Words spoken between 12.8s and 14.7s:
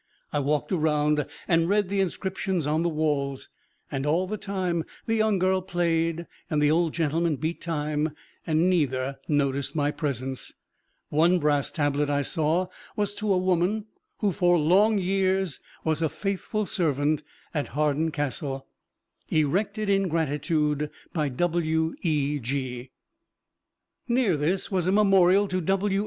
was to a woman "who for